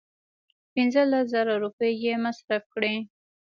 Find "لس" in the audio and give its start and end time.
1.11-1.25